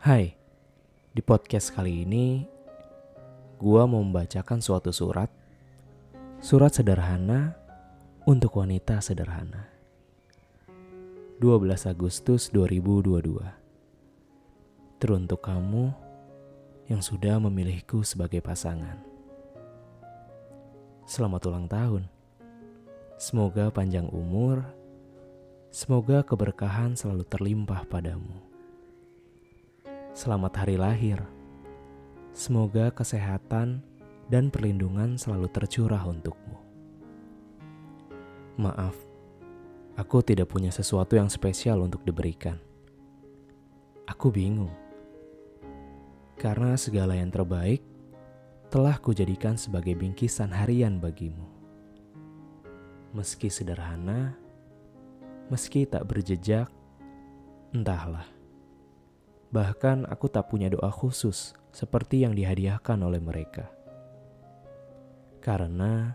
Hai, 0.00 0.32
di 1.12 1.20
podcast 1.20 1.76
kali 1.76 2.08
ini 2.08 2.48
gua 3.60 3.84
mau 3.84 4.00
membacakan 4.00 4.64
suatu 4.64 4.96
surat. 4.96 5.28
Surat 6.40 6.72
sederhana 6.72 7.52
untuk 8.24 8.56
wanita 8.56 9.04
sederhana. 9.04 9.68
12 11.36 11.84
Agustus 11.84 12.48
2022. 12.48 13.44
Teruntuk 14.96 15.44
kamu 15.44 15.92
yang 16.88 17.04
sudah 17.04 17.36
memilihku 17.36 18.00
sebagai 18.00 18.40
pasangan. 18.40 19.04
Selamat 21.04 21.44
ulang 21.44 21.68
tahun. 21.68 22.08
Semoga 23.20 23.68
panjang 23.68 24.08
umur. 24.08 24.64
Semoga 25.68 26.24
keberkahan 26.24 26.96
selalu 26.96 27.28
terlimpah 27.28 27.84
padamu. 27.84 28.49
Selamat 30.10 30.66
hari 30.66 30.74
lahir. 30.74 31.22
Semoga 32.34 32.90
kesehatan 32.90 33.78
dan 34.26 34.50
perlindungan 34.50 35.14
selalu 35.14 35.46
tercurah 35.54 36.02
untukmu. 36.02 36.58
Maaf, 38.58 38.98
aku 39.94 40.18
tidak 40.26 40.50
punya 40.50 40.74
sesuatu 40.74 41.14
yang 41.14 41.30
spesial 41.30 41.78
untuk 41.78 42.02
diberikan. 42.02 42.58
Aku 44.10 44.34
bingung. 44.34 44.74
Karena 46.34 46.74
segala 46.74 47.14
yang 47.14 47.30
terbaik 47.30 47.78
telah 48.66 48.98
kujadikan 48.98 49.54
sebagai 49.54 49.94
bingkisan 49.94 50.50
harian 50.50 50.98
bagimu. 50.98 51.46
Meski 53.14 53.46
sederhana, 53.46 54.34
meski 55.54 55.86
tak 55.86 56.02
berjejak, 56.10 56.66
entahlah 57.70 58.39
Bahkan 59.50 60.06
aku 60.06 60.30
tak 60.30 60.46
punya 60.50 60.70
doa 60.70 60.90
khusus 60.94 61.58
seperti 61.74 62.22
yang 62.22 62.38
dihadiahkan 62.38 62.98
oleh 63.02 63.18
mereka. 63.18 63.66
Karena 65.42 66.14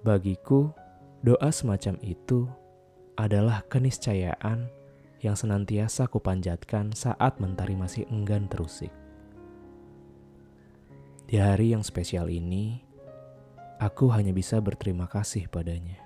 bagiku 0.00 0.72
doa 1.20 1.50
semacam 1.52 2.00
itu 2.00 2.48
adalah 3.18 3.66
keniscayaan 3.66 4.70
yang 5.18 5.34
senantiasa 5.34 6.06
kupanjatkan 6.06 6.94
saat 6.94 7.42
mentari 7.42 7.74
masih 7.74 8.06
enggan 8.08 8.46
terusik. 8.46 8.94
Di 11.28 11.36
hari 11.36 11.76
yang 11.76 11.84
spesial 11.84 12.32
ini, 12.32 12.80
aku 13.82 14.08
hanya 14.14 14.32
bisa 14.32 14.62
berterima 14.62 15.10
kasih 15.10 15.50
padanya. 15.50 16.00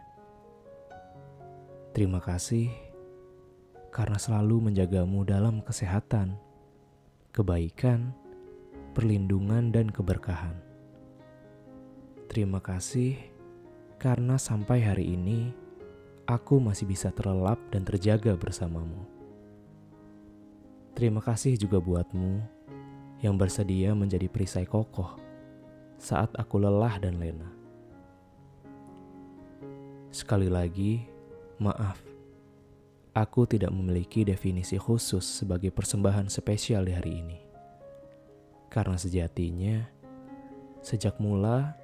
Terima 1.92 2.18
kasih 2.18 2.91
karena 3.92 4.16
selalu 4.16 4.72
menjagamu 4.72 5.20
dalam 5.28 5.60
kesehatan, 5.60 6.40
kebaikan, 7.36 8.16
perlindungan, 8.96 9.68
dan 9.68 9.92
keberkahan. 9.92 10.56
Terima 12.32 12.64
kasih 12.64 13.20
karena 14.00 14.40
sampai 14.40 14.80
hari 14.80 15.12
ini 15.12 15.52
aku 16.24 16.56
masih 16.56 16.88
bisa 16.88 17.12
terlelap 17.12 17.60
dan 17.68 17.84
terjaga 17.84 18.32
bersamamu. 18.32 19.04
Terima 20.96 21.20
kasih 21.20 21.60
juga 21.60 21.76
buatmu 21.76 22.40
yang 23.20 23.36
bersedia 23.36 23.92
menjadi 23.92 24.24
perisai 24.32 24.64
kokoh 24.64 25.20
saat 26.00 26.32
aku 26.40 26.56
lelah 26.56 26.96
dan 26.96 27.20
lena. 27.20 27.52
Sekali 30.12 30.48
lagi, 30.48 31.04
maaf 31.60 32.11
Aku 33.12 33.44
tidak 33.44 33.68
memiliki 33.76 34.24
definisi 34.24 34.80
khusus 34.80 35.44
sebagai 35.44 35.68
persembahan 35.68 36.32
spesial 36.32 36.88
di 36.88 36.96
hari 36.96 37.12
ini. 37.20 37.38
Karena 38.72 38.96
sejatinya, 38.96 39.84
sejak 40.80 41.20
mula, 41.20 41.76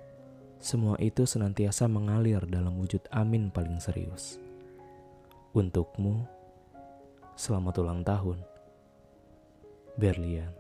semua 0.57 0.97
itu 0.97 1.29
senantiasa 1.29 1.85
mengalir 1.85 2.41
dalam 2.49 2.81
wujud 2.81 3.05
amin 3.13 3.53
paling 3.53 3.77
serius. 3.77 4.41
Untukmu, 5.53 6.25
selamat 7.37 7.75
ulang 7.85 8.01
tahun. 8.01 8.41
Berlian 10.01 10.58